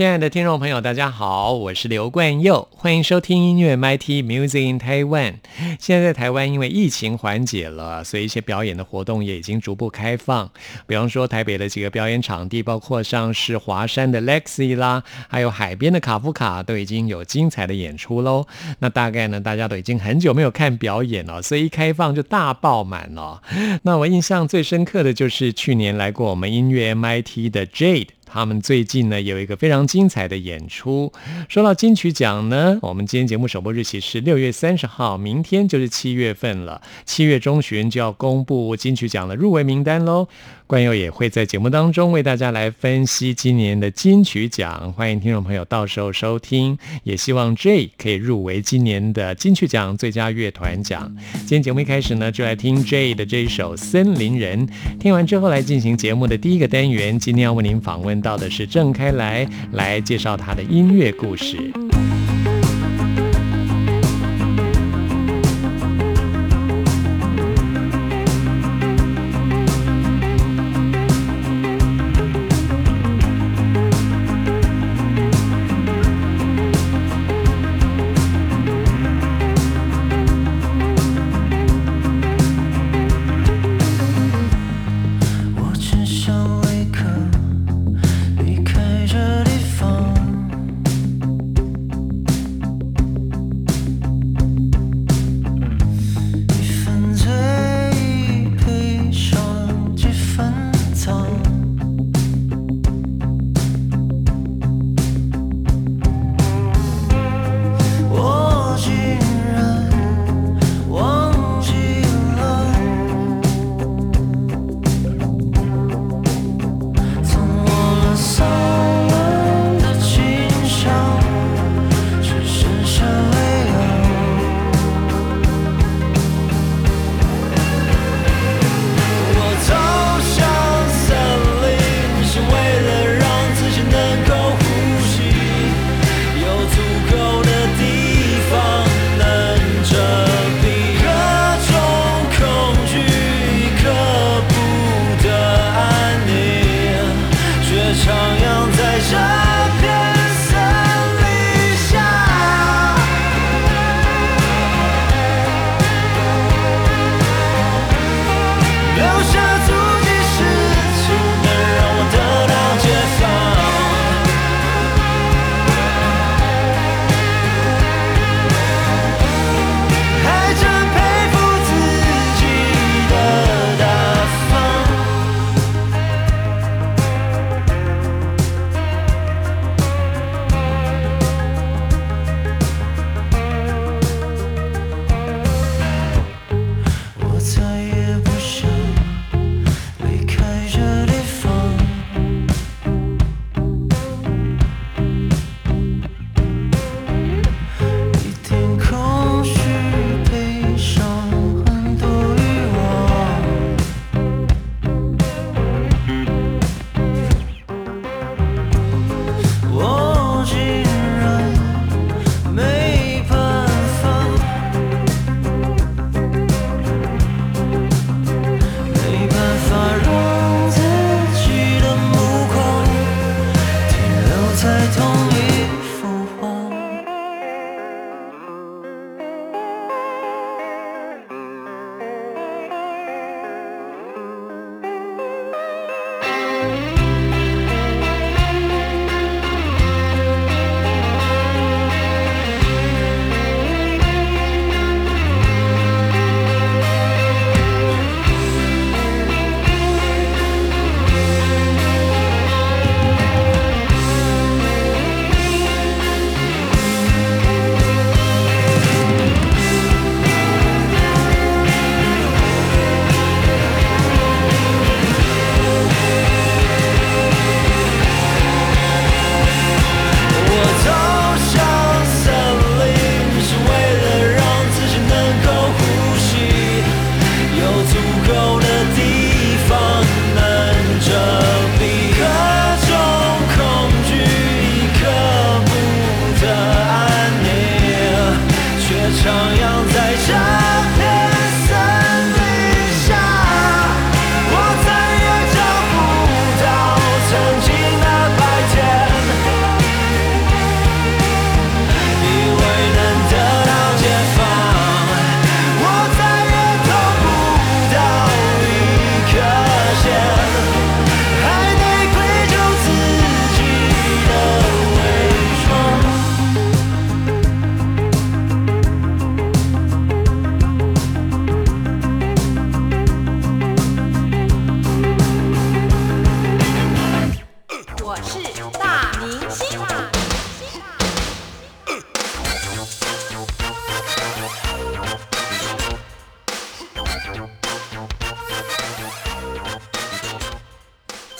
[0.00, 5.34] 亲爱的听众朋友，大家好，我是刘冠佑，欢迎收听音乐 MIT Music in Taiwan。
[5.78, 10.50] 现在在台湾，因为疫情缓解了，所以一些表演的活动也已经逐步开放。
[10.86, 18.46] 比方说，台北的几个表演场地，包括像是华山的 Lexi 啦，还有海边的卡夫卡，都已经有精彩的演出喽。
[18.78, 23.42] 那大概呢，大家都已经很久没有看表演了，所以一开放就大爆满了。
[23.82, 28.08] 那我印象最深刻的就是去年来过我们音乐 MIT 的 Jade。
[28.32, 31.12] 他们最近呢有一个非常精彩的演出。
[31.48, 40.28] 说到金曲奖呢，我们今天节目首播日期是六月三十号，明天就是七月份了，七月中旬就要公布金曲奖的入围名单喽。
[40.70, 46.78] 冠佑也会在节目当中为大家来分析今年的金曲奖，欢迎听众朋友到时候收听。
[47.02, 51.12] 也希望 J 可以入围今年的金曲奖最佳乐团奖。
[51.38, 54.64] 今天节目一开始呢，就来听 J 的这一首《森林人》。
[55.00, 61.56] 听完之后来进行节目的第一个单元，今天要为您访问到的是郑开来，来介绍他的音乐故事。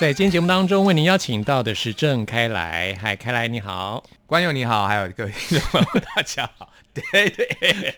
[0.01, 2.97] 在今天节目当中，为您邀请到的是郑开来。
[2.99, 4.03] 嗨，开来你好。
[4.25, 6.73] 观众你好，还有各位听众朋友，大家好。
[7.13, 7.95] 对对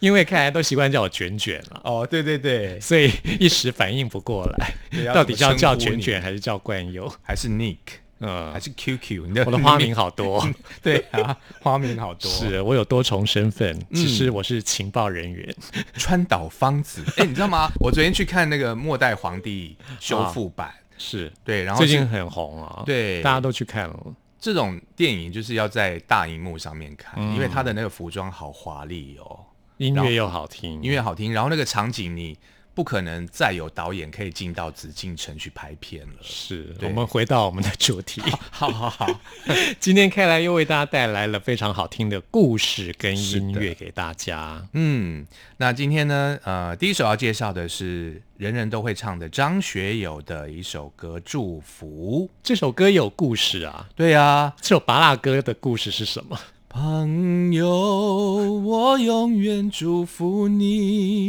[0.00, 4.72] 因为开来都习惯叫我卷卷了，哦，对对对，所以一时反应不过来
[5.12, 7.14] 到底是要叫卷卷还是叫冠佑？
[7.22, 7.76] 还是 Nick，
[8.20, 8.52] 嗯。
[8.52, 10.46] 还，是 QQ，你的我的花名好多，
[10.82, 13.96] 对啊，花名好多，是我有多重身份，嗯。
[13.96, 15.54] 只是我是情报人员。
[15.94, 17.04] 川岛芳子。
[17.16, 17.70] 哎，你知道吗？
[17.80, 19.76] 我昨天去看那个《末代皇帝》
[20.06, 23.22] 修复版，是，对，然后最近很红啊，对。
[23.22, 23.96] 大家都去看了。
[24.40, 27.34] 这种电影就是要在大荧幕上面看，嗯。
[27.34, 29.40] 因为他的那个服装好华丽哦，
[29.78, 32.36] 音乐又好听，音乐好听，然后那个场景你
[32.78, 36.14] 不可能再有导演可以进到紫禁城去拍片了。
[36.22, 38.22] 是我们回到我们的主题。
[38.52, 39.20] 好 好好，
[39.80, 44.64] 今天开来又为大家带来了非常好听的故事跟音乐给大家。
[44.74, 45.26] 嗯，
[45.56, 52.30] 那今天呢，呃，第一首要介绍的是人人都会唱的张学友的一首歌《祝福》。
[52.44, 56.38] 这首歌有故事啊，对啊，这首拔蜡歌的故事是什么？
[56.68, 61.28] 朋友，我永远祝福你。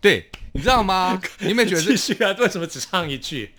[0.00, 1.20] 对，你知道吗？
[1.40, 2.34] 你有没有觉得继这续啊？
[2.38, 3.52] 为什么只唱一句？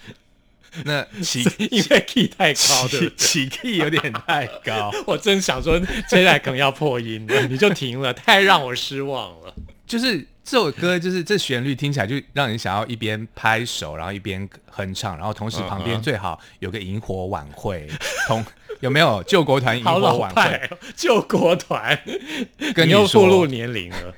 [0.85, 2.87] 那起 因为 key 太高？
[2.87, 4.91] 起起 key 有点太高？
[5.05, 5.77] 我真想说，
[6.07, 9.53] 接下来可能要破音了，你就停了，太让我失望了。
[9.85, 17.85] 就是这首歌，就是这旋律听起来就让人想要一边拍手，然后一边哼唱，然后同时旁边最好有个萤火晚会，
[18.27, 18.45] 同
[18.79, 20.69] 有没有救国团萤火晚会？
[20.95, 22.01] 救国团，
[22.73, 24.15] 跟你你又暴露，年龄了。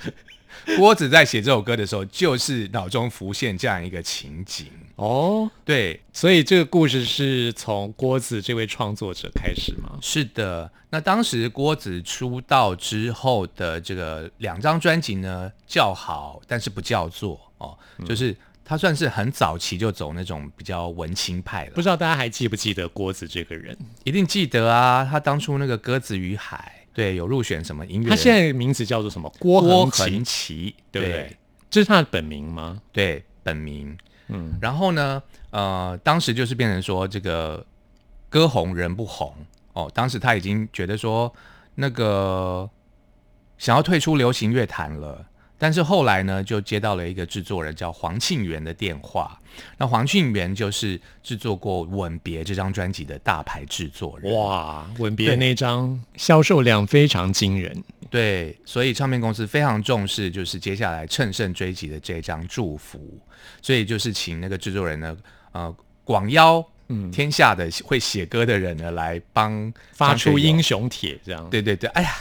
[0.77, 4.67] 郭子在写这首歌的时候，就是脑中浮现这样一个情景。
[4.95, 9.97] 哦，对，所以这个故事是从郭子这位创作者开始吗？
[10.01, 10.71] 是的。
[10.91, 21.81] 那当时郭子出道之后的这个两张专辑呢，叫好，但是不叫座哦，嗯就是他算是很早期就走那种比较文青派了不。
[21.81, 23.75] 知道大家还记不记得郭子这个人？
[24.03, 28.09] 一定记得啊，他当初那个《鸽子与海》，对，有入选什么音乐？
[28.09, 29.31] 他现在名字叫做什么？
[29.39, 31.37] 郭郭恒奇恒，奇，对不对？
[31.69, 32.79] 这是他的本名吗？
[32.91, 33.97] 对，本名。
[34.27, 37.65] 嗯，然后呢，呃，当时就是变成说这个
[38.29, 39.33] 歌红人不红
[39.73, 41.33] 哦，当时他已经觉得说
[41.75, 42.69] 那个
[43.57, 45.25] 想要退出流行乐坛了。
[45.57, 49.39] 但是后来呢，就接到了一个制作人叫黄庆元的电话。
[49.77, 54.33] 那黄庆元就是制作过《吻别》这张专辑的大牌制作人。
[54.33, 57.83] 哇，吻别对那张销售量非常惊人。
[58.09, 62.99] 对，所以唱片公司非常重视，就是接下来乘胜追击的这张《祝福》，
[63.65, 65.17] 所以就是请那个制作人呢，
[65.51, 70.61] 呃，广邀嗯天下的会写歌的人呢来帮发出英。
[70.61, 72.11] 雄帖，这样对对对，哎呀，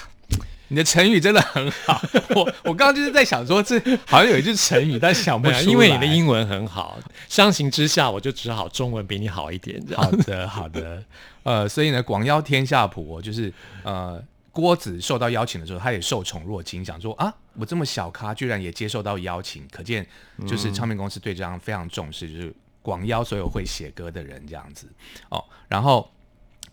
[0.72, 2.00] 你的成语真的很好。
[2.34, 5.60] 我我刚刚就是在想说，这好像有一句成语，但想不出来。
[5.60, 6.98] 因为你的英文很好，
[7.28, 11.04] 相形之下，我就只好中文比你好一点，好的，好的，
[11.44, 13.52] 呃，所以呢，广邀天下谱，就是
[13.82, 14.18] 呃，
[14.50, 20.06] 郭子受到邀请的时候，他也受宠若惊，想说啊，我这么小咖，居然也接受到邀请，可见
[20.46, 24.86] 就是唱片公司对这张非常重视，就是广邀所有会写歌的人这样子
[25.28, 25.44] 哦。
[25.68, 26.10] 然后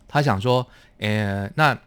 [0.07, 0.65] 他想说，
[0.99, 1.77] 呃，那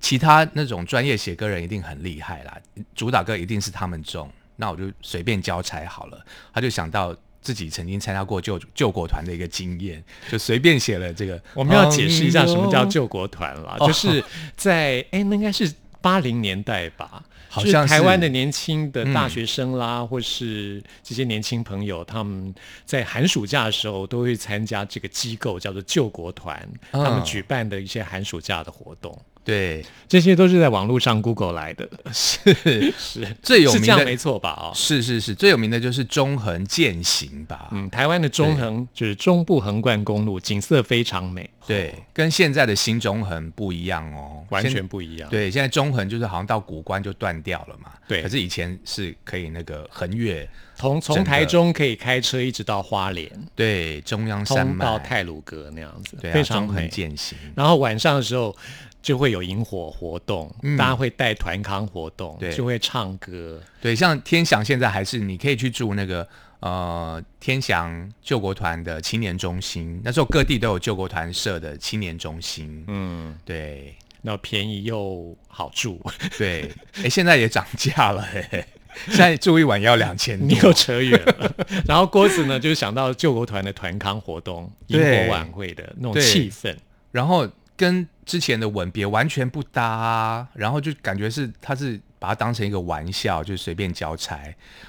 [0.00, 2.56] 其他那种专业写歌人一定很厉害啦，
[2.94, 6.24] 主打歌一定是他们中，那我就随便交差好了。
[6.52, 11.40] 他就想到自己曾经参加过救救国团的一个经验，就随便写了这个。
[11.54, 14.22] 我们要解释一下什么叫救国团啦，哦就是
[14.56, 17.24] 在哎，那应该是八零年代吧。
[17.50, 29.18] 是好像是台湾的年轻的大嗯学生啦，或是这些年轻朋友，他们在寒暑假的时候都会参加这个机构叫做救国团，他们嗯举办的一些寒暑假的活动。
[29.48, 34.50] 对，这些都是在网络上 Google 来的，是是 最有名的没错吧？
[34.60, 37.68] 哦，是是是，最有名的就是中横践行吧？
[37.72, 45.30] 嗯，台湾的中横就是中部横贯公路，景色非常美，对，跟现在的新中横不一样哦，完全不一样。
[45.30, 47.90] 对，现在中横就是好像到古关就断掉了嘛。
[48.06, 56.88] 对可是以前是可以那个横越，从从台中可以开车一直到花莲，对中央山脉通到泰鲁阁那样子，对啊，非常中横美。
[56.88, 57.36] 践行。
[57.54, 58.56] 然后晚上的时候
[59.00, 63.60] 就会有萤火活动，嗯大家会带团康活动，对就会唱歌。
[63.80, 66.26] 对，像天祥现在还是你可以去住那个
[66.60, 72.84] 呃天祥救国团的青年中心，那时候各地都有救国团设的青年中心。
[72.88, 76.00] 嗯，对那便宜又好住，
[76.36, 76.68] 对，
[77.02, 78.64] 哎，现在也涨价了，嘿嘿，
[79.06, 80.72] 现在住一晚要两千 你又。
[80.72, 81.54] 扯远了。
[81.86, 86.76] 然后郭子呢，就是想到救国团的团康活动、萤对火晚会的那种对气氛。
[87.12, 94.38] 然后跟之前的吻别完全不搭、啊，然后就感觉是他是把它当成一个玩笑，就随便交差。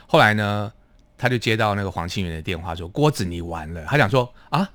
[0.07, 0.69] 后来呢，
[1.15, 4.67] 他就接到那个黄庆元的电话说：“郭子，你完了。”他想说啊，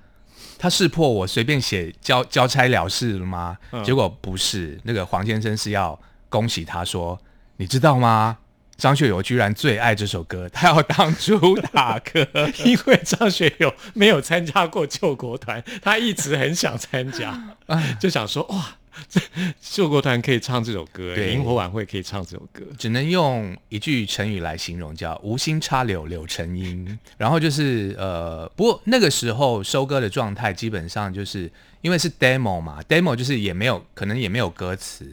[0.56, 3.58] 他识破我随便写交交差了事了吗？
[3.84, 7.20] 结果不是，那个黄先生是要恭喜他说
[7.58, 8.38] ：“你知道吗？”
[8.76, 12.26] 张学友居然最爱这首歌，他要当主打歌。
[12.64, 17.56] 因为张学友没有参加过救国团，他一直很想参加，
[18.00, 18.76] 就想说哇，
[19.08, 19.20] 这
[19.60, 22.62] 救国团可以唱这首歌，对萤火晚会可以唱这首歌。
[22.76, 26.98] 只能用一句成语来形容，叫“无心插柳柳成荫”。
[27.16, 31.50] 然后就是呃，不过那个时候收歌的状态基本上就是
[31.80, 35.06] 因为是 demo 嘛，demo 就是也没有可能也没有歌词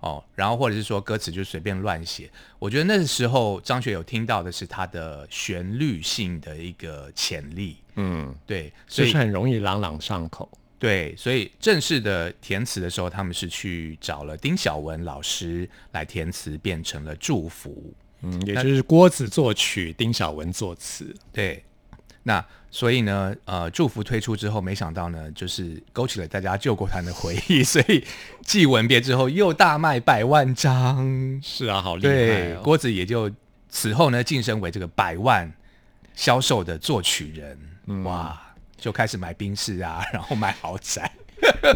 [0.00, 2.30] 哦，然后或者是说歌词就随便乱写。
[2.58, 10.48] 我觉得那时候张学友听到的是他的旋律性的一个潜力，嗯，对，所以就是很容易朗朗上口。
[10.78, 17.94] 对，所以正式的填词的时候，他们是去找了丁晓文老师来填词，变成了祝福。
[18.20, 21.14] 嗯，也就是郭子作曲，丁晓文作词。
[21.32, 21.64] 对，
[22.22, 22.44] 那
[22.76, 28.04] 所以呢，呃，祝福推出之后，没想到呢，就是勾起了大家救国团的回忆， 所以
[28.44, 32.52] 继吻别之后又大卖百万张，是啊，好厉害！
[32.56, 33.32] 郭子也就
[33.70, 35.50] 此后呢晋升为这个百万
[36.14, 38.04] 销售的作曲人，嗯。
[38.04, 38.38] 哇，
[38.76, 41.10] 就开始买宾士啊，然后买豪宅，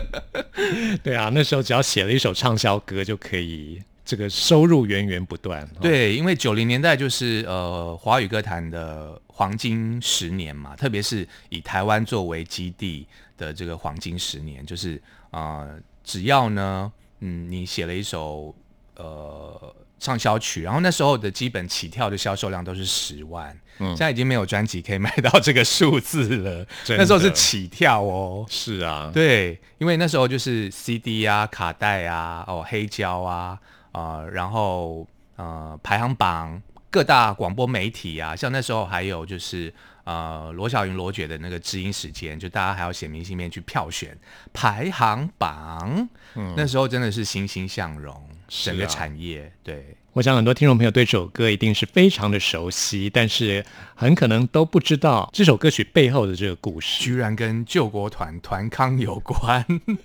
[1.03, 5.63] 对啊，那时候只要写了一首畅销歌，就可以这个收入源源不断。
[5.63, 13.07] 哦，对，因为九零年代就是呃华语歌坛的黄金十年嘛，特别是以台湾作为基地
[13.39, 15.01] 的这个黄金十年，就是
[15.31, 18.53] 呃只要呢，嗯，你写了一首
[18.97, 28.45] 呃畅销曲，然后那时候的基本起跳的销售量都是十万，嗯，现在已经没有专辑可以卖到这个数字了，那时候是起跳哦。
[28.49, 33.57] 是啊，对，因为那时候就是 CD 啊、卡带啊、哦黑胶啊，
[33.93, 35.07] 呃，然后
[35.37, 39.73] 呃排行榜各大广播媒体啊，像那时候还有就是
[40.05, 44.17] 呃罗小云罗姐的那个知音时间，就大家还要写明信片去票选
[44.53, 46.09] 排行榜，
[46.57, 49.97] 那时候真的是欣欣向荣，整个啊产业对。
[50.13, 53.65] 我想很多听众朋友对这首歌一定是非常的熟悉，但是
[53.95, 57.01] 很可能都不知道这首歌曲背后的这个故事。
[57.05, 59.65] 居然跟救国团团康有关，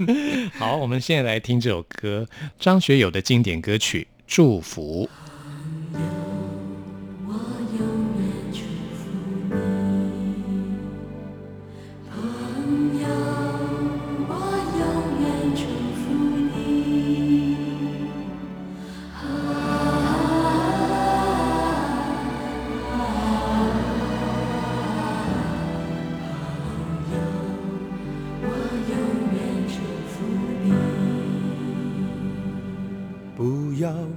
[0.60, 2.28] 好，我们现在来听这首歌，
[2.60, 5.10] 张学友的经典歌曲《祝福》。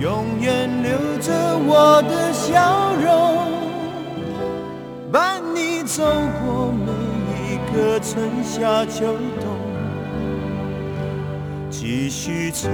[0.00, 1.32] 永远留着
[1.66, 3.38] 我的笑容，
[5.12, 6.02] 伴你走
[6.42, 6.90] 过每
[7.54, 9.54] 一个春夏秋冬。
[11.70, 12.68] 继续愁，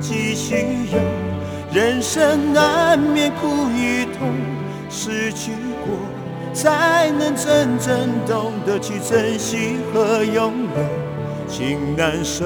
[0.00, 0.54] 继续
[0.92, 0.98] 忧，
[1.72, 4.30] 人生难免苦与痛，
[4.90, 5.52] 失去
[5.86, 5.96] 过
[6.52, 11.48] 才能真正懂得去珍惜和拥有。
[11.48, 12.44] 情难舍，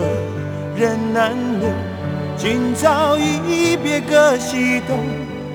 [0.76, 1.68] 人难留。
[2.44, 4.98] 今朝一别各西东，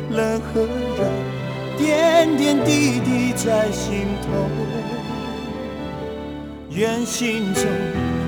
[0.09, 0.61] 冷和
[0.97, 1.05] 热，
[1.77, 4.27] 点点滴滴在心头。
[6.71, 7.63] 愿心中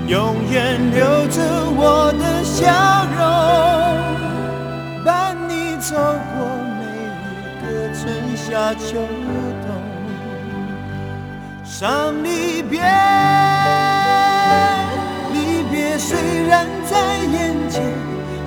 [0.06, 1.42] 永远留着
[1.74, 3.20] 我的笑容，
[5.04, 6.46] 伴你走过
[6.78, 6.84] 每
[7.34, 7.66] 一个
[7.98, 8.00] 春
[8.36, 8.94] 夏秋
[9.66, 9.74] 冬。
[11.64, 12.80] 伤离别，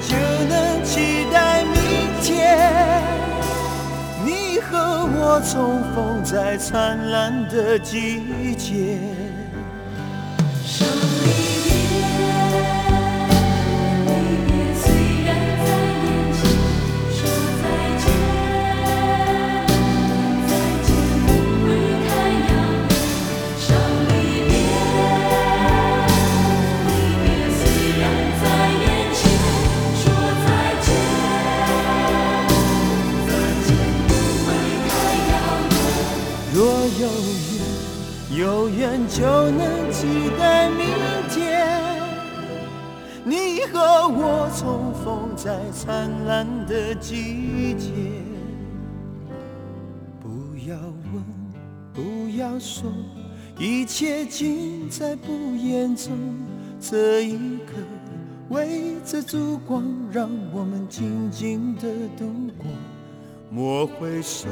[0.00, 0.16] 就
[0.48, 1.72] 能期待明
[2.22, 3.02] 天，
[4.24, 8.98] 你和我重逢在灿烂的季节。
[39.16, 40.06] 就能期
[40.38, 40.86] 待明
[41.30, 41.66] 天，
[43.24, 47.88] 你和我重逢在灿烂的季节。
[50.20, 50.76] 不要
[51.14, 51.24] 问，
[51.94, 52.92] 不要说，
[53.58, 56.12] 一切尽在不言中。
[56.78, 57.72] 这一刻，
[58.50, 62.26] 围着烛光，让我们静静的度
[62.58, 62.66] 过。
[63.48, 64.46] 莫回首，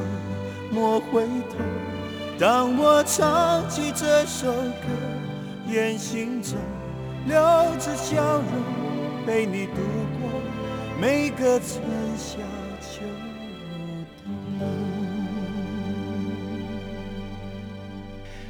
[0.72, 1.94] 莫回头。
[2.37, 4.88] 当我唱起这首歌，
[5.68, 6.59] 愿心中
[7.27, 7.37] 留
[7.79, 9.75] 着笑容，陪你度
[10.20, 10.29] 过
[11.01, 11.81] 每个春
[12.18, 12.38] 夏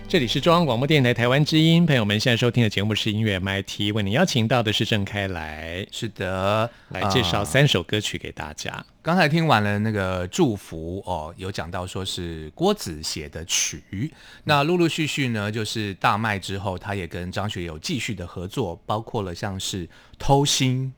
[0.06, 8.84] 这里是中央广播电台台湾之音，朋友们现在收听的节目是音乐 MIT，为您邀请到的是郑开来，是的，来介绍呃三首歌曲给大家。
[9.02, 14.12] 刚才听完了那个祝福哦，有讲到说是郭子写的曲，
[14.44, 19.88] 那陆陆续续呢，就是大卖之后，他也跟张学友继续的合作，包括了像是
[20.18, 20.92] 偷心。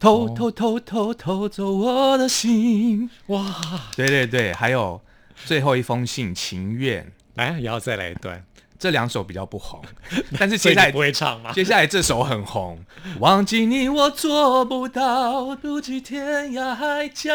[0.00, 3.54] 偷偷偷偷偷走我的心，哇，
[3.96, 5.00] 对对对，还有
[5.46, 8.44] 最后一封信情愿，来，也要再来一段，
[8.78, 9.82] 这两首比较不红，
[10.38, 11.52] 但是接下来不会唱吗？
[11.52, 12.78] 接下来这首很红，
[13.20, 17.32] 忘记你我做不到，不计天涯海角，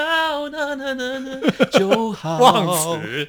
[0.51, 2.37] 那那那那就好。
[2.37, 3.27] 忘词，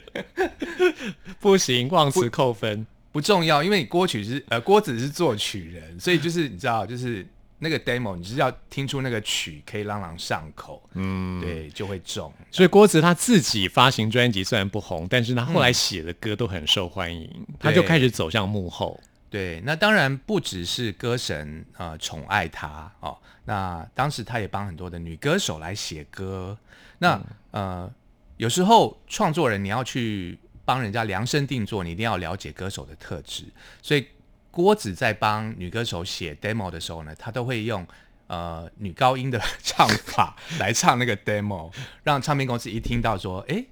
[1.40, 2.86] 不行，忘词扣分。
[3.12, 7.26] 不重要，因为你郭曲是呃郭子是作曲人，所以就是你知道，就是
[7.60, 12.32] 那个 demo，你就是要听出那个曲可以朗朗上口，嗯，对，就会中。
[12.50, 19.00] 所以郭子他自己发行专辑虽然不红，但是他后来写的歌都很受欢迎，他就开始走向幕后。
[19.28, 26.58] 对，那当然不只是歌神呃宠爱他哦，那当时他也帮很多的女歌手来写歌。
[26.98, 27.20] 那、
[27.52, 27.88] 呃，
[28.38, 33.44] 有时候创作人你要去帮人家量身定做，你一定要了解歌手的特质。
[33.80, 34.04] 所以
[34.50, 37.86] 郭子在帮女歌手写 demo 的时候呢，他都会用
[38.26, 43.66] 呃女高音的唱法 来唱那个 demo，让唱片公司一听到说，诶，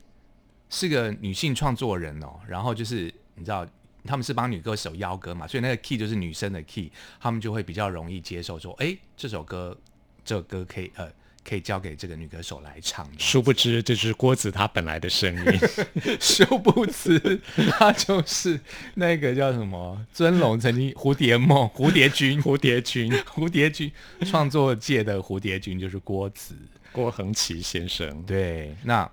[0.71, 3.67] 是个女性创作人哦，然后就是你知道。
[4.05, 9.77] 他们是帮女歌手邀歌嘛，所以那个 key 就是女生的 key，他们就会比较容易接受说，哎，这首歌，
[10.25, 11.13] 这首歌可以呃，
[11.49, 13.09] 可以交给这个女歌手来唱。
[13.19, 15.61] 殊不知，这是郭子他本来的声音。
[16.21, 18.61] 殊不知，他就是
[18.95, 23.91] 那个叫什么尊龙曾经蝴蝶梦、蝴蝶君、蝴蝶君 蝴蝶君
[24.27, 26.55] 创作界的蝴蝶君就是郭子。
[26.93, 29.09] 郭恒奇先生，对，那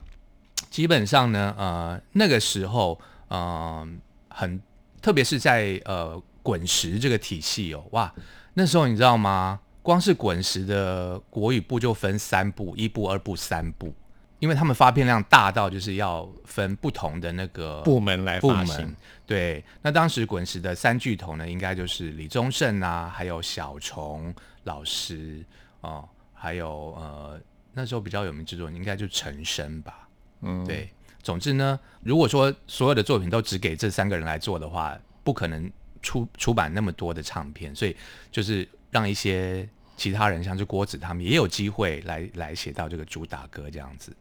[0.69, 3.87] 基本上呢，呃，那个时候，呃，
[4.29, 4.59] 很
[5.01, 8.13] 特别是在呃滚石这个体系哦，哇，
[8.55, 9.59] 那时候你知道吗？
[9.85, 13.93] 光是滚石的国语部就分三部，一部、二部、三部，
[14.39, 18.95] 因为他们发片量大到就是要分不同的那个部门来部门发行。
[19.27, 25.45] 对，那当时滚石的三巨头呢，应该就是李宗盛啊，还有小虫老师
[25.81, 26.67] 哦，还有
[26.97, 27.39] 呃
[27.71, 30.09] 那时候比较有名制作人应该就陈升吧。
[30.41, 30.89] 嗯，对，
[31.21, 35.71] 总之呢，如果说所有的作品都只给这三个人来做的话，不可能
[36.01, 37.95] 出出版那么多的唱片，所以
[38.31, 44.15] 就是让一些其他人，像是郭子他们也有机会来来写到这个主打歌这样子。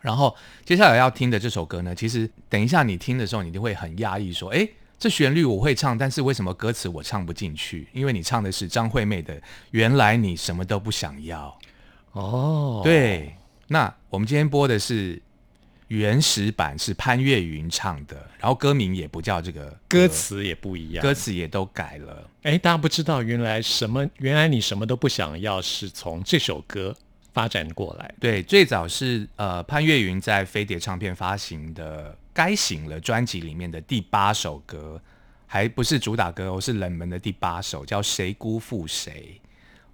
[0.00, 7.86] 然后接下来要听的这首歌呢，其实等一下你听的时候，你就会很压抑，说：“诶，这旋律我会唱，但是为什么歌词我唱不进去？
[7.92, 11.56] 因为你唱的是张惠妹的《原来你什么都不想要》。”
[12.18, 13.36] 哦，，对，
[13.68, 15.22] 那我们今天播的是
[15.92, 21.02] 原始版，是潘越云唱的，然后歌名也不叫这个歌，词也不一样。
[21.02, 22.30] 歌词也都改了。
[22.44, 24.08] 哎，大家不知道，原来什么？
[24.16, 26.96] 原来你什么都不想要，是从这首歌
[27.34, 28.14] 发展过来。
[28.18, 34.98] 对，最早是呃潘越云在飞碟唱片发行的《该醒了》专辑里面的第八首歌，
[35.46, 39.38] 还不是主打歌哦，是冷门的第八首，叫《谁辜负谁》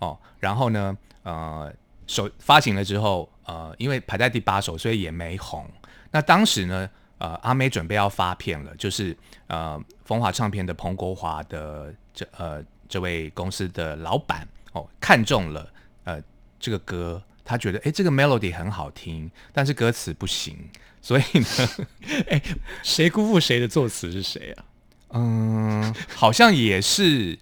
[0.06, 0.16] 哦。
[0.38, 1.74] 然后呢，呃，
[2.06, 5.68] 首发行了之后，呃，因为排在第八首，所以也没红。
[6.11, 9.16] 那当时呢，呃，阿妹准备要发片了，就是
[9.47, 15.71] 呃，风华唱片的彭国华的这呃这位公司的老板哦，看中了
[16.05, 16.23] 呃
[16.59, 20.57] 这个歌，他觉得诶这个 melody 很好听，但是歌词不行，
[21.03, 21.87] 所以呢，
[22.83, 24.64] 谁辜负谁的作词是谁啊？
[25.11, 27.38] 嗯，好像也是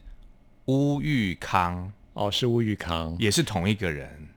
[0.66, 3.16] 乌玉康，哦，是吴玉康。
[3.18, 4.28] 也是同一个人，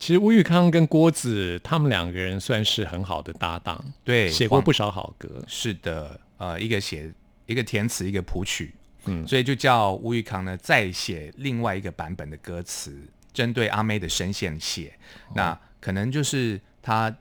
[0.00, 5.44] 其实吴玉康跟郭子他们两个人算是很好的搭档，对，黄写过不少好歌。
[5.46, 7.12] 是的，呃，一个写
[7.44, 9.28] 一个填词，一个谱曲，嗯。
[9.28, 12.98] 所以就叫吴玉康呢再写另外一个版本的歌词，
[13.34, 14.94] 针对阿妹的声线写。
[15.34, 17.14] 那可能就是他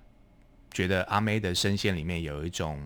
[0.72, 2.82] 觉得阿妹的声线里面有一种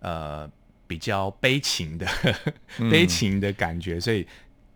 [0.00, 0.46] 呃
[0.86, 2.06] 比较悲情的
[2.90, 4.26] 悲情的感觉，所以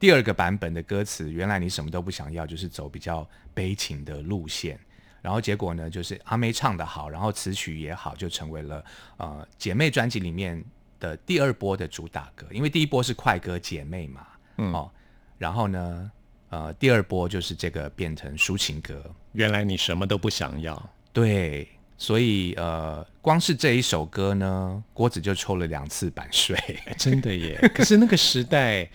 [0.04, 4.78] 第二个版本的歌词，原来你什么都不想要，就是走比较悲情的路线。
[5.22, 8.84] 然后结果呢，就是阿妹唱的好，然后词曲也好，就成为了
[9.16, 10.62] 呃姐妹专辑里面
[11.00, 12.46] 的第二波的主打歌。
[12.50, 14.26] 因为第一波是快歌姐妹嘛，
[14.58, 14.90] 嗯哦，
[15.38, 16.10] 然后呢，
[16.50, 20.90] 呃，第二波就是这个变成抒情歌，原来你什么都不想要。
[21.14, 26.54] 对，所以呃，光是这一首歌呢，郭子就抽了两次版税。
[26.84, 27.58] 哎真的耶！
[27.74, 28.86] 可是那个时代，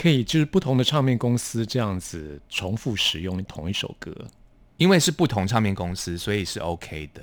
[0.00, 4.14] 可以就是不同的唱片公司这样子重复使用同一首歌。
[4.76, 7.20] 因为是不同唱片公司，所以是 OK 的。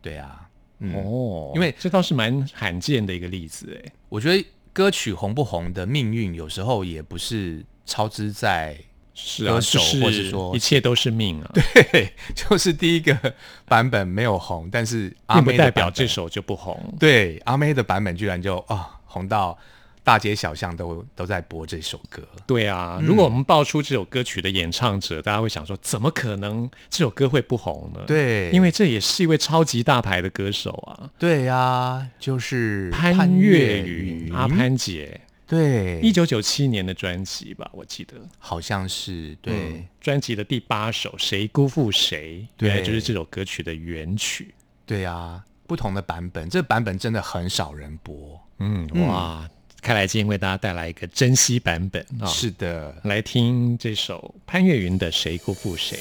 [0.00, 0.48] 对啊，
[0.78, 3.92] 嗯，哦，因为这倒是蛮罕见的一个例子哎。
[4.08, 8.78] 我觉得歌曲红不红的命运，有时候也不是超支在
[9.12, 11.50] 是啊，歌手就是或是说一切都是命啊，
[11.90, 16.94] 对，就是第一个版本没有红，但是阿并不代表这首就不红。
[17.00, 19.58] 对阿妹的版本居然就啊、红到
[20.04, 22.22] 大街小巷都都在播这首歌。
[22.46, 38.14] 对啊，嗯如果我们爆出这首歌曲的演唱者，大家会想说，怎么可能这首歌会不红呢？，对，因为这也是一位超级大牌的歌手啊，对呀、就是潘越越云，阿潘姐，对，一九九七年的专辑吧，我记得。
[38.38, 39.52] 好像是对。
[39.54, 44.54] 嗯专辑的第八首《谁辜负谁》，对就是这首歌曲的原曲。
[44.84, 48.38] 对啊、不同的版本，这版本真的很少人播。
[48.58, 49.48] 嗯，哇，
[49.84, 52.24] 看来今天为大家带来一个珍惜版本啊。
[52.26, 55.98] 是的，来听这首潘越云的《谁辜负谁》。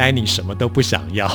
[0.00, 1.28] 来你什么都不想要，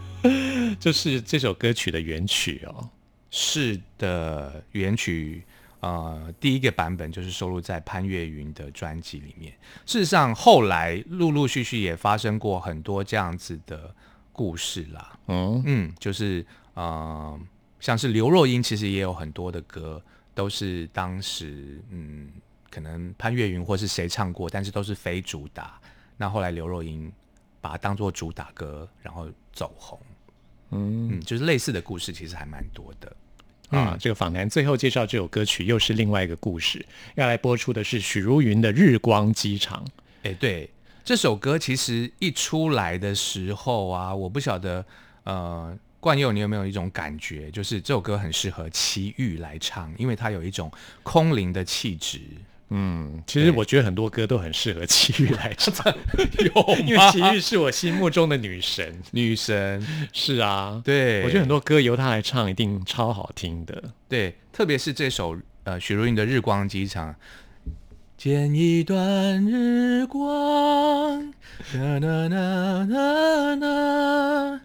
[0.78, 2.90] 就是这首歌曲的原曲哦。
[3.30, 5.42] 是的，原曲
[5.80, 9.52] 呃第一个版本就是收录在潘越云的专辑里面。
[9.86, 13.94] 事实上，后来陆陆续续也发生过很多这样子的
[14.32, 15.18] 故事啦。
[15.28, 16.44] 嗯，嗯，就是
[16.74, 17.40] 呃，
[17.80, 20.02] 像是刘若英，其实也有很多的歌
[20.34, 22.30] 都是当时嗯，
[22.70, 25.80] 可能潘越云或是谁唱过，但是都是非主打。
[26.18, 27.10] 那后来刘若英
[27.62, 29.98] 把它当做主打歌，然后走红。
[30.72, 33.16] 嗯就是类似的故事其实还蛮多的。
[33.68, 36.84] 啊，这个访谈最后介绍这首歌曲，又是另外一个故事。
[37.14, 39.82] 要来播出的是许茹芸的《日光机场》。
[40.24, 40.68] 哎，对，
[41.02, 44.84] 这首歌其实一出来的时候啊，我不晓得，
[45.24, 50.70] 呃，冠佑你有没有一种感觉，就是这首歌很适合齐豫来唱，因为它有一种
[51.02, 52.20] 空灵的气质。
[52.74, 55.94] 嗯，其实我觉得很多歌都很适合齐豫来唱，
[56.40, 58.98] 有因为齐豫是我心目中的女神。
[59.10, 61.22] 女神，是啊，对。
[61.24, 63.82] 我觉得很多歌由她来唱一定超好听的。
[64.08, 67.10] 对，特别是这首呃许茹芸的《日光机场》。
[68.16, 71.32] 剪一段日光，
[71.74, 74.60] 啦啦啦啦啦，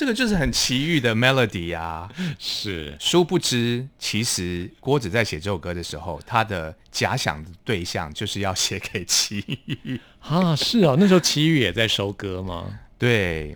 [0.00, 2.10] 这个就是很奇遇的 melody 啊。
[2.38, 10.00] 是，殊不知，其实郭子在写这首歌的时候，他的假想的对象就是要写给奇遇。
[10.20, 12.80] 啊，是啊，那时候奇遇也在收歌吗？
[12.96, 13.54] 对，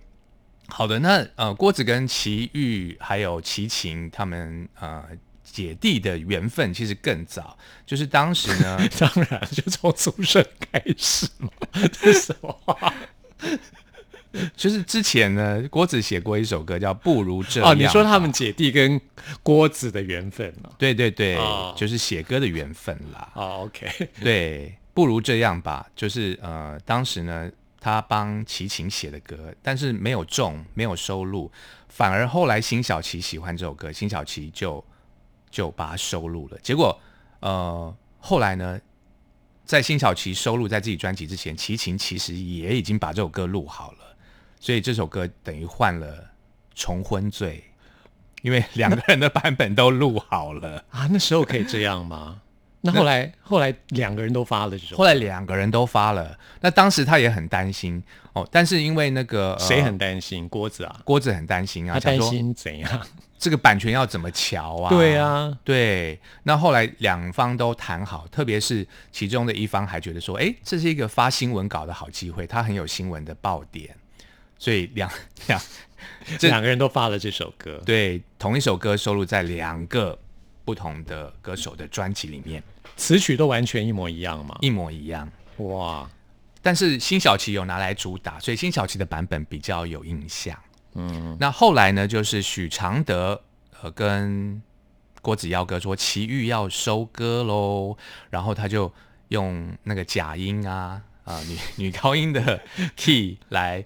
[0.69, 5.03] 好的，那呃，郭子跟齐豫还有齐秦他们呃
[5.43, 11.49] 姐弟的缘分其实更早，就是当时呢， 当然，就从出生开始嘛。
[11.73, 12.93] 这是什么话？
[14.57, 17.71] 就是之前呢，郭子写过一首歌叫《不如这样》。
[17.73, 19.01] 哦，你说他们姐弟跟
[19.43, 23.33] 郭子的缘分哦、对对对，哦就是写歌的缘分啦。
[23.35, 31.51] 哦 o k 对，不如这样吧，就是呃，当时呢，他帮齐秦写的歌，但是没有中，没有收录，
[31.89, 34.85] 反而后来辛晓琪喜欢这首歌，辛晓琪就
[35.51, 36.59] 就把它收录了。
[36.63, 36.99] 结果
[37.41, 38.81] 呃，后来呢，
[39.65, 43.99] 在辛晓琪收录在自己专辑之前，齐秦其实也已经把这首歌录好了，
[44.65, 46.25] 所以这首歌等于换了
[46.75, 47.63] 重婚罪，
[48.41, 50.83] 因为两个人的版本都录好了。
[50.89, 52.41] 啊，那时候可以这样吗？
[52.81, 60.49] 那后来后来两个人都发了这首，后来两个人都发了，那当时他也很担心哦，但是因为那个、呃谁很担心？
[60.49, 63.07] 郭子啊，郭子很担心啊，他担心怎样？
[63.39, 64.89] 这个版权要怎么瞧啊？
[64.89, 66.19] 对啊，对。
[66.45, 73.95] 那后来两方都谈好，特别是其中的一方还觉得说，哎，这是一个发新闻稿的好机会，他很有新闻的爆点，
[74.65, 75.11] 所以两
[75.47, 75.61] 两
[76.41, 77.83] 这两个人都发了这首歌。
[77.85, 80.19] 对同一首歌收录在两个
[80.65, 82.63] 不同的歌手的专辑里面，
[82.97, 84.57] 词曲都完全一模一样吗？
[84.63, 85.31] 一模一样。
[85.59, 86.09] 哇，
[86.63, 90.59] 但是辛晓琪有拿来主打，所以辛晓琪的版本比较有印象。
[90.95, 93.43] 嗯，那后来呢，就是许常德
[93.83, 94.63] 呃跟
[95.21, 97.99] 郭子耀哥说齐豫要收歌喽，
[98.31, 98.91] 然后他就
[99.29, 102.63] 用那个假音啊，啊、女 女高音的
[102.97, 103.85] key 来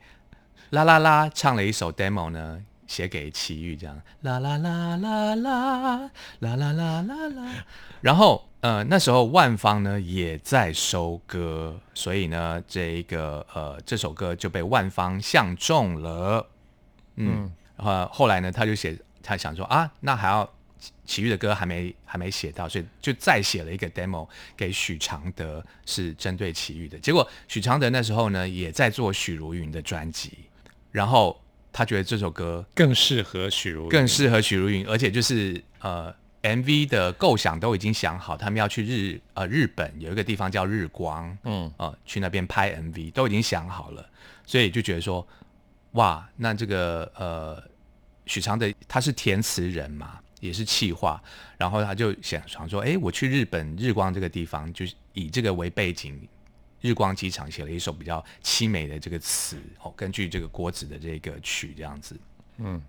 [0.71, 4.01] 啦啦啦唱了一首 demo 呢，写给齐豫这样。
[4.23, 7.65] 啦啦啦啦啦啦啦啦啦啦，
[8.01, 16.47] 然后呃那时候万方呢也在收歌，所以呢这一个呃这首歌就被万方相中了，
[17.17, 20.49] 嗯，呃后来呢他就写他想说啊那还要
[21.05, 26.99] 齐豫的歌还没还没写到，所以就再写了一个 demo 给许常德，是针对齐豫的。
[26.99, 30.39] 结果许常德那时候呢也在做许茹芸的专辑，
[30.99, 31.41] 然后
[31.73, 44.05] 他觉得这首歌更适合许茹，更适合许茹芸，而且就是呃 MV 的构想都已经想好，他们要去日呃日本有一个地方叫日光，嗯呃去那边拍 MV 都已经想好了，
[44.45, 45.25] 所以就觉得说
[45.93, 47.63] 哇，那这个呃
[48.27, 51.23] 许常德他是填词人嘛，也是气话，
[51.57, 56.21] 然后他就想想说，哎，我去日本日光这个地方，就是以这个为背景。
[56.81, 62.17] 日光机场写了一首比较凄美的这个词哦，根据这个郭子的这个曲这样子，
[62.59, 62.81] 嗯。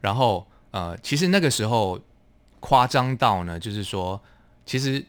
[0.00, 2.00] 然后呃，其实那个时候
[2.58, 4.20] 夸张到呢，就是说，
[4.66, 5.04] 其实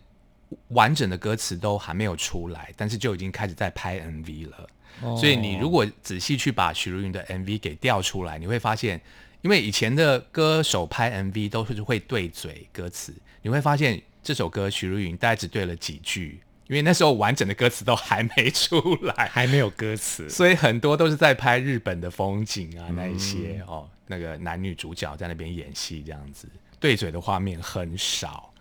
[0.68, 4.70] 完整的歌词都还没有出来，但是就已经开始在拍 MV 了。
[5.18, 9.02] 所以你如果仔细去把许茹芸的 MV 给调出来，你会发现，
[9.42, 26.48] 因为以前的歌手拍 MV 都是会对嘴歌词，你会发现这首歌许茹芸大概只对了几句，因为那时候完整的歌词都还没出来，还没有歌词，所以很多都是在拍日本的风景啊，那一些、哦，那个男女主角在那边演戏这样子，
[26.80, 28.54] 对嘴的画面很少。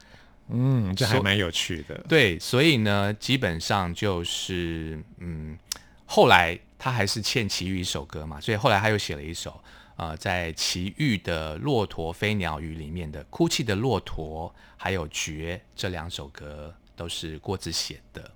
[0.48, 1.96] 嗯，这还蛮有趣的。
[2.08, 5.56] 对，所以呢，基本上就是嗯，
[6.04, 9.62] 后来他还是欠齐豫一首歌嘛，所以后来他又写了一首。
[9.96, 18.30] 呃，在齐豫的《骆驼飞鸟语》里面的《哭泣的骆驼》还有《绝》这两首歌都是郭子写的。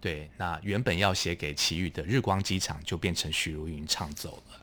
[0.00, 4.60] 对，那原本要写给齐豫的《日光机场》就变成许茹芸唱走了。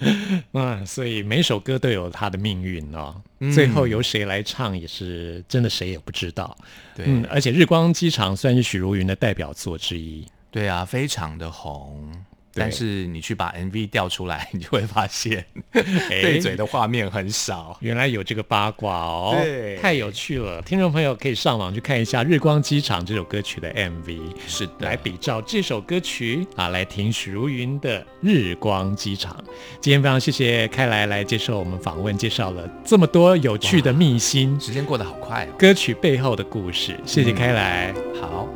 [0.52, 3.22] 嗯，所以每首歌都有它的命运哦。
[3.54, 6.56] 最后由谁来唱也是真的谁也不知道。
[6.96, 10.26] 对，嗯，而且《日光机场》算是许茹芸的代表作之一。
[10.50, 12.12] 对啊，非常的红。
[12.52, 15.82] 对但是你去把 MV 调出来，你就会发现哎
[16.20, 17.76] 对嘴的画面很少。
[17.80, 20.60] 原来有这个八卦哦，对太有趣了。
[20.62, 29.32] 听众朋友可以上网去看一下《日光机场》这首歌曲的 MV，是的，来比照这首歌曲啊，来听许茹芸的《日光机场》。
[29.80, 35.54] 今天非常谢谢开来来接受我们访问，介绍了这么多有趣的秘辛，时间过得好快哦。
[35.58, 36.98] 歌曲背后的故事。
[37.06, 37.94] 谢谢开来。
[38.20, 38.48] 好，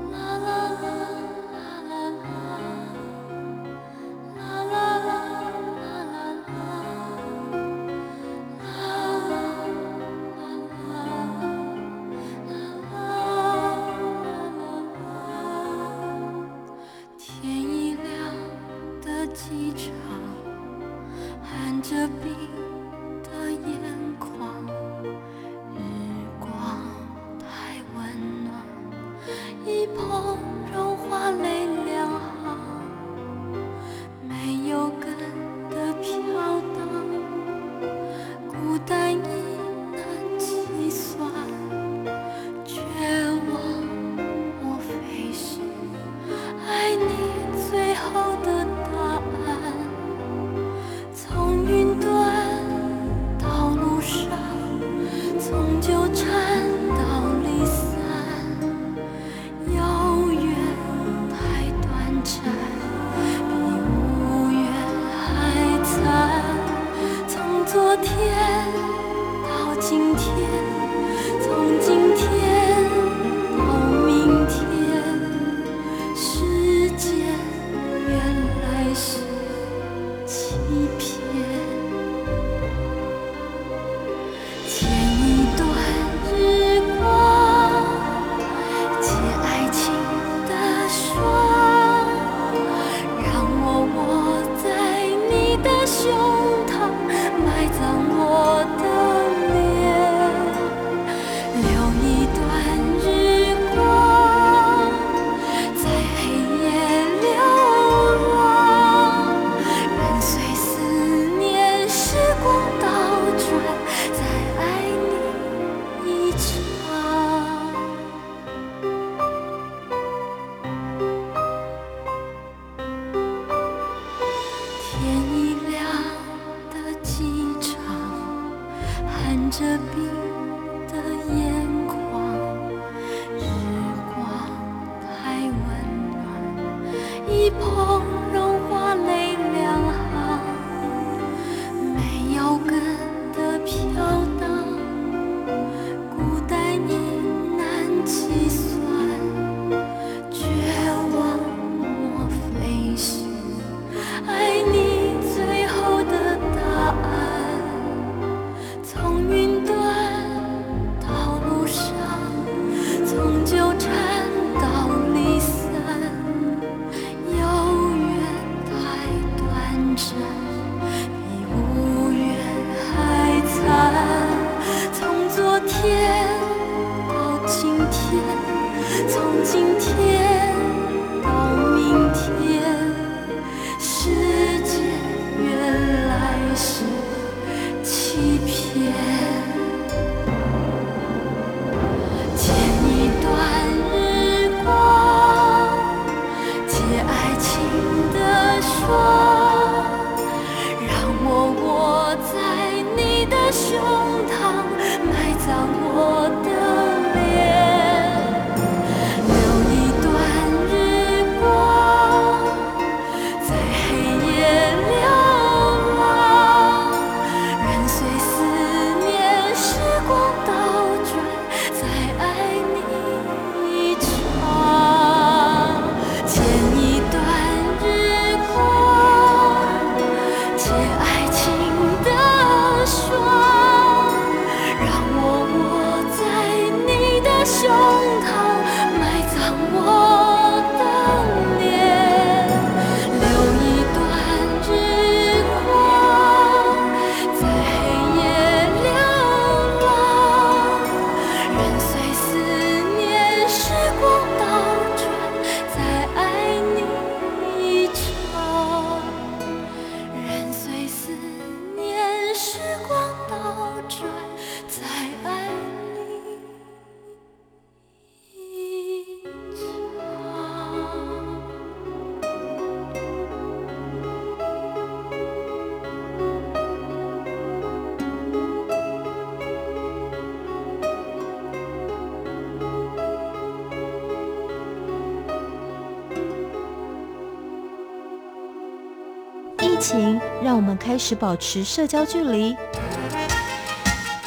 [290.76, 292.54] 开始保持社交距离，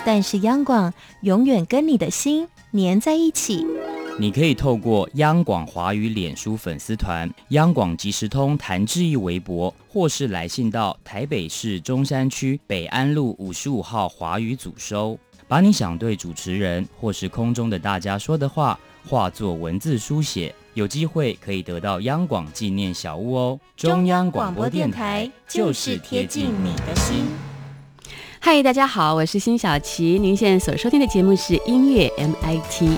[0.05, 3.65] 但是央广永远跟你的心粘在一起。
[4.19, 23.59] 你可以透过央广华语脸书粉丝团、央广即时通谭志毅微博，或是来信到台北市中山区北安路五十五号华语组收，把你想对主持人或是空中的大家说的话，化作文字书写，有机会可以得到央广纪念小物哦。
[23.77, 27.25] 中央广播电台就是贴近你的心。
[28.39, 30.19] 嗨，大家好，我是辛晓琪。
[30.19, 32.97] 您现在所收听的节目是音乐 MIT。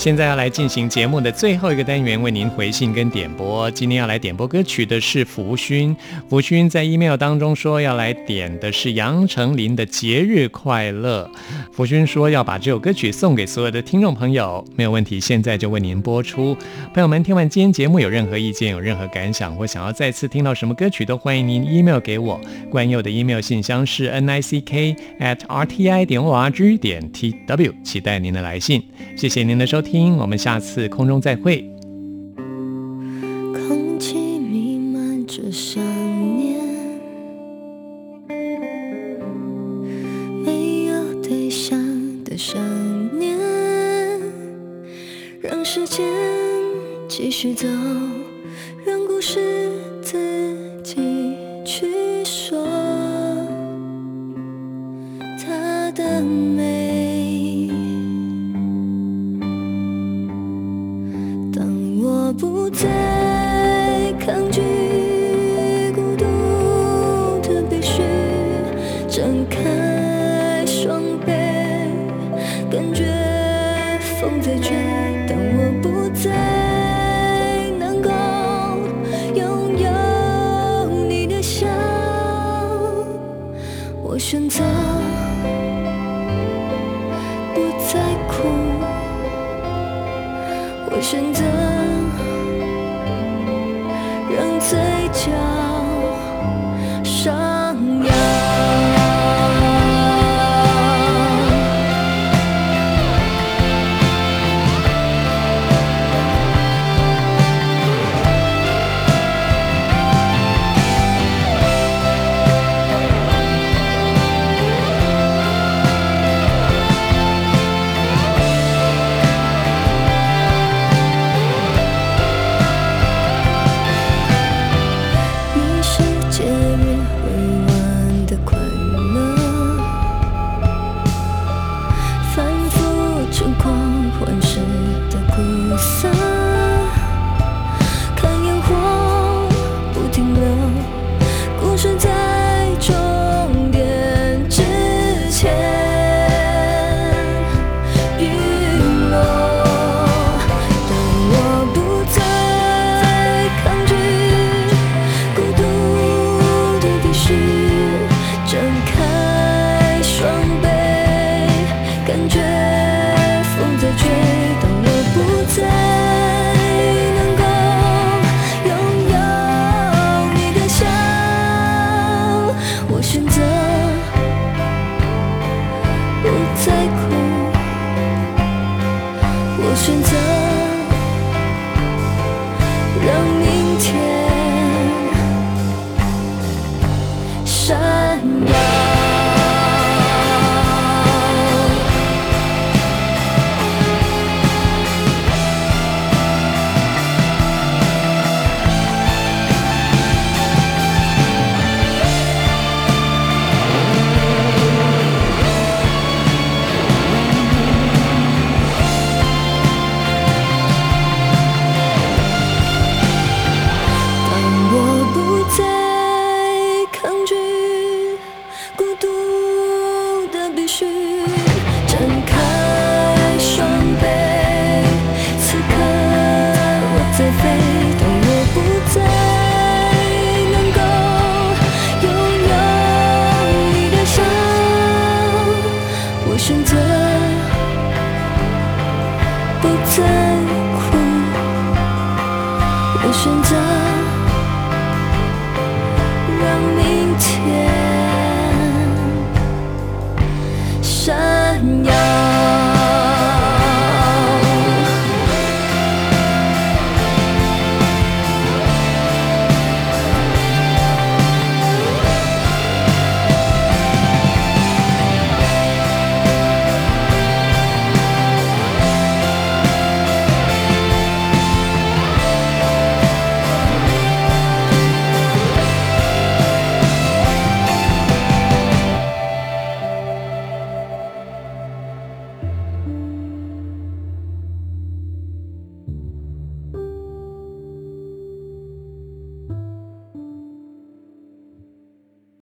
[0.00, 3.70] 现在要来进行节目的最后一个单元，为您回信跟点播。
[3.72, 5.94] 今天要来点播歌曲的是福勋，
[6.26, 11.30] 福勋在 email 当中说要来点的是杨丞琳的《节日快乐》。
[11.70, 16.56] 福勋说要把这首歌曲送给所有的听众朋友，没有问题，现在就为您播出。
[16.94, 22.40] 朋友们，听完今天节目有任何意见、有任何感想，或想要再次听到什么歌曲，都欢迎您 email 给我。
[22.70, 27.12] 关佑的 email 信箱是 n i c k at r t i 点 o r g 点
[27.12, 28.82] t w，期待您的来信。
[29.14, 31.68] 谢谢您的收听，听我们下次空中再会。
[33.52, 35.82] 空气弥漫着想
[36.38, 36.60] 念，
[40.44, 41.76] 没有对象
[42.22, 42.62] 的想
[43.18, 43.36] 念，
[45.40, 46.06] 让时间
[47.08, 47.66] 继续走，